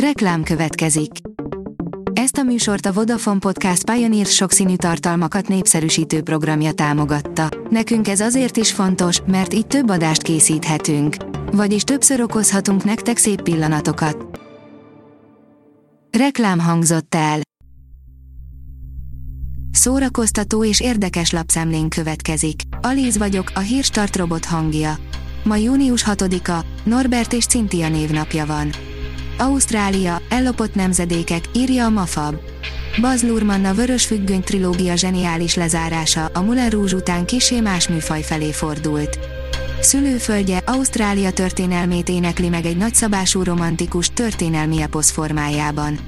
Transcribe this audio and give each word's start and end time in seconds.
Reklám 0.00 0.42
következik. 0.42 1.10
Ezt 2.12 2.36
a 2.36 2.42
műsort 2.42 2.86
a 2.86 2.92
Vodafone 2.92 3.38
Podcast 3.38 3.90
Pioneer 3.90 4.26
sokszínű 4.26 4.76
tartalmakat 4.76 5.48
népszerűsítő 5.48 6.22
programja 6.22 6.72
támogatta. 6.72 7.48
Nekünk 7.70 8.08
ez 8.08 8.20
azért 8.20 8.56
is 8.56 8.72
fontos, 8.72 9.20
mert 9.26 9.54
így 9.54 9.66
több 9.66 9.88
adást 9.90 10.22
készíthetünk. 10.22 11.16
Vagyis 11.52 11.82
többször 11.82 12.20
okozhatunk 12.20 12.84
nektek 12.84 13.16
szép 13.16 13.42
pillanatokat. 13.42 14.40
Reklám 16.18 16.58
hangzott 16.58 17.14
el. 17.14 17.40
Szórakoztató 19.70 20.64
és 20.64 20.80
érdekes 20.80 21.30
lapszemlén 21.30 21.88
következik. 21.88 22.60
Alíz 22.80 23.18
vagyok, 23.18 23.50
a 23.54 23.60
hírstart 23.60 24.16
robot 24.16 24.44
hangja. 24.44 24.98
Ma 25.44 25.56
június 25.56 26.04
6-a, 26.06 26.64
Norbert 26.84 27.32
és 27.32 27.46
Cintia 27.46 27.88
névnapja 27.88 28.46
van. 28.46 28.70
Ausztrália, 29.38 30.22
ellopott 30.28 30.74
nemzedékek, 30.74 31.44
írja 31.54 31.84
a 31.84 31.90
Mafab. 31.90 32.34
Baz 33.00 33.22
Luhrmann 33.22 33.64
a 33.64 33.74
Vörös 33.74 34.04
Függöny 34.04 34.40
trilógia 34.40 34.96
zseniális 34.96 35.54
lezárása, 35.54 36.24
a 36.24 36.42
Moulin 36.42 36.70
Rouge 36.70 36.94
után 36.94 37.26
kisé 37.26 37.60
más 37.60 37.88
műfaj 37.88 38.22
felé 38.22 38.52
fordult. 38.52 39.18
Szülőföldje 39.80 40.62
Ausztrália 40.66 41.32
történelmét 41.32 42.08
énekli 42.08 42.48
meg 42.48 42.64
egy 42.64 42.76
nagyszabású 42.76 43.42
romantikus, 43.42 44.10
történelmi 44.14 44.80
eposz 44.80 45.10
formájában. 45.10 45.98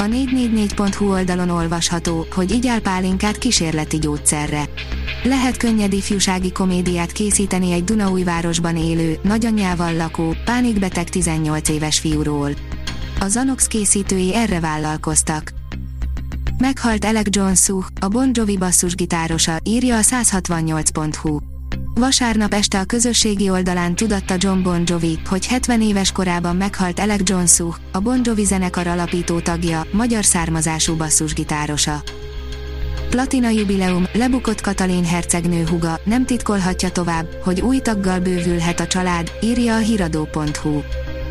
A 0.00 0.02
444.hu 0.02 1.10
oldalon 1.10 1.48
olvasható, 1.48 2.26
hogy 2.34 2.52
így 2.52 2.66
áll 2.66 2.78
pálinkát 2.78 3.38
kísérleti 3.38 3.98
gyógyszerre. 3.98 4.64
Lehet 5.22 5.56
könnyed 5.56 5.92
ifjúsági 5.92 6.52
komédiát 6.52 7.12
készíteni 7.12 7.72
egy 7.72 7.84
Dunaújvárosban 7.84 8.76
élő, 8.76 9.18
nagyanyjával 9.22 9.94
lakó, 9.94 10.34
pánikbeteg 10.44 11.08
18 11.08 11.68
éves 11.68 11.98
fiúról. 11.98 12.50
A 13.20 13.28
Zanox 13.28 13.66
készítői 13.66 14.34
erre 14.34 14.60
vállalkoztak. 14.60 15.52
Meghalt 16.58 17.04
Alec 17.04 17.36
Johnsu, 17.36 17.80
a 18.00 18.08
Bon 18.08 18.30
Jovi 18.32 18.56
basszusgitárosa, 18.56 19.58
írja 19.64 19.96
a 19.96 20.02
168.hu. 20.02 21.38
Vasárnap 22.00 22.54
este 22.54 22.78
a 22.78 22.84
közösségi 22.84 23.50
oldalán 23.50 23.94
tudatta 23.94 24.34
John 24.38 24.62
Bon 24.62 24.82
Jovi, 24.86 25.18
hogy 25.28 25.46
70 25.46 25.82
éves 25.82 26.12
korában 26.12 26.56
meghalt 26.56 26.98
Alec 26.98 27.28
Johnsu, 27.28 27.72
a 27.92 28.00
Bon 28.00 28.20
Jovi 28.22 28.44
zenekar 28.44 28.86
alapító 28.86 29.40
tagja, 29.40 29.86
magyar 29.92 30.24
származású 30.24 30.96
basszusgitárosa. 30.96 32.02
Platina 33.10 33.48
jubileum, 33.48 34.04
lebukott 34.12 34.60
Katalin 34.60 35.04
hercegnő 35.04 35.66
huga, 35.66 36.00
nem 36.04 36.24
titkolhatja 36.24 36.90
tovább, 36.90 37.26
hogy 37.44 37.60
új 37.60 37.78
taggal 37.78 38.18
bővülhet 38.20 38.80
a 38.80 38.86
család, 38.86 39.32
írja 39.40 39.74
a 39.74 39.78
hiradó.hu. 39.78 40.80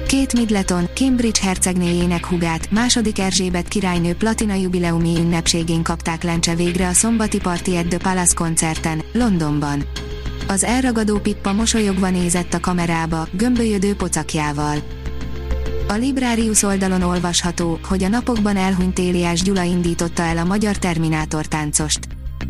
Két 0.08 0.33
Midleton, 0.33 0.89
Cambridge 0.94 1.39
hercegnéjének 1.42 2.26
hugát, 2.26 2.72
második 2.72 3.20
Erzsébet 3.20 3.67
királynő 3.67 4.14
platina 4.14 4.54
jubileumi 4.54 5.16
ünnepségén 5.17 5.83
kapták 5.83 6.23
lencse 6.23 6.56
végre 6.56 6.88
a 6.88 6.94
szombati 6.94 7.38
Party 7.38 7.76
at 7.76 7.88
the 7.88 7.98
Palace 7.98 8.33
koncerten, 8.36 9.04
Londonban. 9.14 9.83
Az 10.50 10.64
elragadó 10.64 11.17
Pippa 11.19 11.53
mosolyogva 11.53 12.09
nézett 12.09 12.53
a 12.53 12.59
kamerába, 12.59 13.28
gömbölyödő 13.31 13.95
pocakjával. 13.95 14.78
A 15.88 15.94
Librarius 15.94 16.64
oldalon 16.64 17.02
olvasható, 17.02 17.80
hogy 17.88 18.03
a 18.03 18.08
napokban 18.08 18.58
elhunyt 18.58 19.00
Éliás 19.00 19.42
Gyula 19.42 19.64
indította 19.64 20.23
el 20.23 20.38
a 20.38 20.44
magyar 20.44 20.77
Terminátor 20.77 21.45
táncost. 21.45 22.00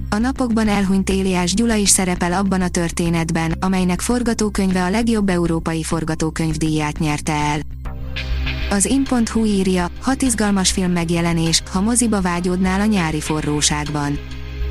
A 0.10 0.18
napokban 0.18 0.68
elhunyt 0.68 1.10
Éliás 1.10 1.54
Gyula 1.54 1.74
is 1.74 1.90
szerepel 1.90 2.34
abban 2.34 2.62
a 2.62 2.68
történetben, 2.68 3.52
amelynek 3.60 4.02
forgatókönyve 4.02 4.84
a 4.84 4.90
legjobb 4.90 5.30
európai 5.30 5.84
forgatókönyvdíját 5.84 7.00
nyerte 7.00 7.34
el. 7.34 7.60
Az 8.70 8.86
in.hu 8.86 9.46
írja, 9.46 9.88
hat 10.02 10.22
izgalmas 10.22 10.72
film 10.72 10.92
megjelenés, 10.92 11.64
ha 11.72 11.82
moziba 11.82 12.22
vágyódnál 12.22 12.82
a 12.82 12.86
nyári 12.86 13.20
forróságban. 13.20 14.20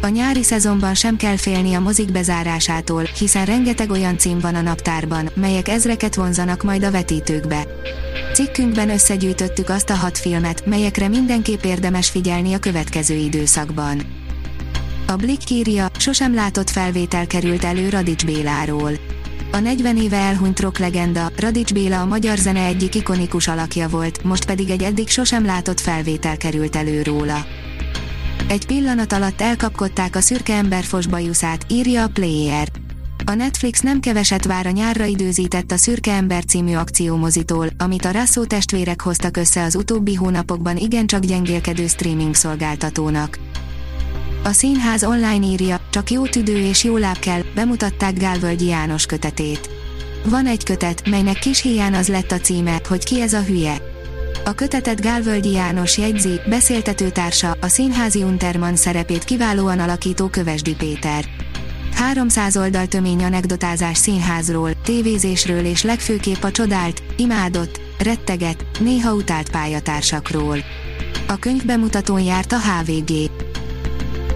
A 0.00 0.08
nyári 0.08 0.42
szezonban 0.42 0.94
sem 0.94 1.16
kell 1.16 1.36
félni 1.36 1.74
a 1.74 1.80
mozik 1.80 2.12
bezárásától, 2.12 3.02
hiszen 3.02 3.44
rengeteg 3.44 3.90
olyan 3.90 4.18
cím 4.18 4.38
van 4.38 4.54
a 4.54 4.60
naptárban, 4.60 5.30
melyek 5.34 5.68
ezreket 5.68 6.14
vonzanak 6.14 6.62
majd 6.62 6.84
a 6.84 6.90
vetítőkbe. 6.90 7.66
Cikkünkben 8.34 8.90
összegyűjtöttük 8.90 9.68
azt 9.68 9.90
a 9.90 9.94
hat 9.94 10.18
filmet, 10.18 10.66
melyekre 10.66 11.08
mindenképp 11.08 11.64
érdemes 11.64 12.10
figyelni 12.10 12.52
a 12.52 12.58
következő 12.58 13.14
időszakban. 13.14 14.00
A 15.06 15.16
Blick 15.16 15.50
írja, 15.50 15.88
sosem 15.98 16.34
látott 16.34 16.70
felvétel 16.70 17.26
került 17.26 17.64
elő 17.64 17.88
Radics 17.88 18.24
Béláról. 18.24 18.92
A 19.52 19.58
40 19.58 19.96
éve 19.96 20.16
elhunyt 20.16 20.60
rock 20.60 20.78
legenda, 20.78 21.30
Radics 21.36 21.72
Béla 21.72 22.00
a 22.00 22.06
magyar 22.06 22.38
zene 22.38 22.64
egyik 22.64 22.94
ikonikus 22.94 23.48
alakja 23.48 23.88
volt, 23.88 24.24
most 24.24 24.44
pedig 24.44 24.70
egy 24.70 24.82
eddig 24.82 25.08
sosem 25.08 25.44
látott 25.44 25.80
felvétel 25.80 26.36
került 26.36 26.76
elő 26.76 27.02
róla. 27.02 27.46
Egy 28.48 28.66
pillanat 28.66 29.12
alatt 29.12 29.40
elkapkodták 29.40 30.16
a 30.16 30.20
szürke 30.20 30.54
ember 30.54 30.84
fosbajuszát, 30.84 31.66
írja 31.68 32.02
a 32.02 32.08
Player. 32.08 32.68
A 33.24 33.34
Netflix 33.34 33.80
nem 33.80 34.00
keveset 34.00 34.44
vár 34.44 34.66
a 34.66 34.70
nyárra 34.70 35.04
időzített 35.04 35.70
a 35.70 35.76
Szürke 35.76 36.12
Ember 36.12 36.44
című 36.44 36.74
akciómozitól, 36.74 37.68
amit 37.78 38.04
a 38.04 38.10
Rasszó 38.10 38.44
testvérek 38.44 39.02
hoztak 39.02 39.36
össze 39.36 39.62
az 39.62 39.74
utóbbi 39.74 40.14
hónapokban 40.14 40.76
igencsak 40.76 41.24
gyengélkedő 41.24 41.86
streaming 41.86 42.34
szolgáltatónak. 42.34 43.38
A 44.44 44.52
színház 44.52 45.04
online 45.04 45.46
írja, 45.46 45.80
csak 45.90 46.10
jó 46.10 46.26
tüdő 46.26 46.56
és 46.56 46.84
jó 46.84 46.96
láb 46.96 47.18
kell, 47.18 47.42
bemutatták 47.54 48.18
Gálvölgyi 48.18 48.66
János 48.66 49.06
kötetét. 49.06 49.70
Van 50.24 50.46
egy 50.46 50.64
kötet, 50.64 51.08
melynek 51.08 51.38
kis 51.38 51.62
hián 51.62 51.94
az 51.94 52.08
lett 52.08 52.32
a 52.32 52.38
címe, 52.38 52.80
hogy 52.88 53.04
ki 53.04 53.20
ez 53.20 53.32
a 53.32 53.42
hülye. 53.42 53.87
A 54.48 54.54
kötetet 54.54 55.00
Gálvölgyi 55.00 55.52
János 55.52 55.98
jegyzi, 55.98 56.40
beszéltetőtársa, 56.48 57.56
a 57.60 57.68
színházi 57.68 58.22
Unterman 58.22 58.76
szerepét 58.76 59.24
kiválóan 59.24 59.78
alakító 59.78 60.28
Kövesdi 60.28 60.74
Péter. 60.74 61.24
300 61.94 62.56
oldal 62.56 62.86
tömény 62.86 63.24
anekdotázás 63.24 63.98
színházról, 63.98 64.70
tévézésről 64.82 65.64
és 65.64 65.82
legfőképp 65.82 66.42
a 66.42 66.50
csodált, 66.50 67.02
imádott, 67.16 67.80
retteget, 67.98 68.64
néha 68.80 69.14
utált 69.14 69.50
pályatársakról. 69.50 70.58
A 71.26 71.36
könyv 71.36 71.64
bemutatón 71.64 72.20
járt 72.20 72.52
a 72.52 72.58
HVG. 72.58 73.10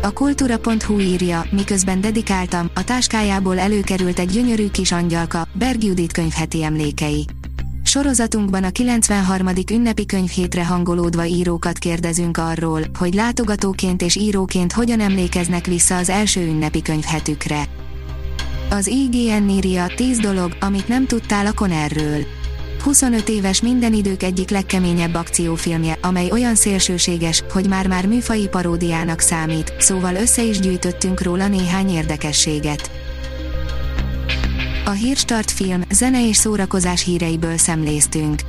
A 0.03 0.11
kultúra.hu 0.11 0.99
írja, 0.99 1.45
miközben 1.51 2.01
dedikáltam, 2.01 2.71
a 2.75 2.85
táskájából 2.85 3.59
előkerült 3.59 4.19
egy 4.19 4.31
gyönyörű 4.31 4.71
kis 4.71 4.93
angyalka, 4.93 5.49
Berg 5.53 5.85
Judit 5.85 6.13
könyvheti 6.13 6.63
emlékei. 6.63 7.27
Sorozatunkban 7.93 8.65
a 8.65 8.71
93. 8.71 9.49
ünnepi 9.73 10.07
könyvhétre 10.07 10.67
hangolódva 10.67 11.25
írókat 11.25 11.79
kérdezünk 11.79 12.37
arról, 12.37 12.83
hogy 12.99 13.15
látogatóként 13.15 14.03
és 14.03 14.17
íróként 14.17 14.73
hogyan 14.73 15.01
emlékeznek 15.01 15.67
vissza 15.67 15.97
az 15.97 16.09
első 16.09 16.41
ünnepi 16.41 16.83
könyvhetükre. 16.83 17.69
Az 18.71 18.87
IGN 18.87 19.49
írja 19.49 19.87
10 19.97 20.19
dolog, 20.19 20.57
amit 20.61 20.89
nem 20.89 21.07
tudtál 21.07 21.47
a 21.47 21.53
Connerről. 21.53 22.25
25 22.83 23.29
éves 23.29 23.63
minden 23.63 23.93
idők 23.93 24.23
egyik 24.23 24.51
legkeményebb 24.51 25.15
akciófilmje, 25.15 25.99
amely 26.03 26.31
olyan 26.31 26.55
szélsőséges, 26.55 27.45
hogy 27.51 27.69
már-már 27.69 28.07
műfai 28.07 28.49
paródiának 28.49 29.21
számít, 29.21 29.73
szóval 29.79 30.15
össze 30.15 30.43
is 30.43 30.59
gyűjtöttünk 30.59 31.23
róla 31.23 31.49
néhány 31.49 31.89
érdekességet. 31.89 33.02
A 34.85 34.91
Hírstart 34.91 35.51
film, 35.51 35.83
zene 35.91 36.29
és 36.29 36.37
szórakozás 36.37 37.05
híreiből 37.05 37.59
szemléztünk. 37.59 38.41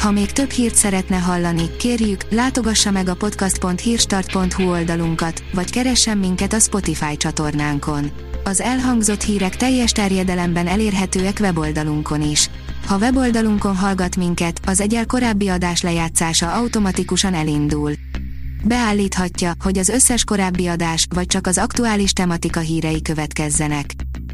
Ha 0.00 0.10
még 0.10 0.32
több 0.32 0.50
hírt 0.50 0.74
szeretne 0.74 1.16
hallani, 1.16 1.76
kérjük, 1.76 2.24
látogassa 2.30 2.90
meg 2.90 3.08
a 3.08 3.14
podcast.hírstart.hu 3.14 4.70
oldalunkat, 4.70 5.42
vagy 5.54 5.70
keressen 5.70 6.18
minket 6.18 6.52
a 6.52 6.58
Spotify 6.58 7.16
csatornánkon. 7.16 8.10
Az 8.44 8.60
elhangzott 8.60 9.22
hírek 9.22 9.56
teljes 9.56 9.92
terjedelemben 9.92 10.66
elérhetőek 10.66 11.38
weboldalunkon 11.40 12.22
is. 12.22 12.50
Ha 12.86 12.98
weboldalunkon 12.98 13.76
hallgat 13.76 14.16
minket, 14.16 14.60
az 14.66 14.80
egyel 14.80 15.06
korábbi 15.06 15.48
adás 15.48 15.82
lejátszása 15.82 16.52
automatikusan 16.52 17.34
elindul. 17.34 17.92
Beállíthatja, 18.64 19.52
hogy 19.62 19.78
az 19.78 19.88
összes 19.88 20.24
korábbi 20.24 20.66
adás, 20.66 21.06
vagy 21.14 21.26
csak 21.26 21.46
az 21.46 21.58
aktuális 21.58 22.12
tematika 22.12 22.60
hírei 22.60 23.02
következzenek. 23.02 23.94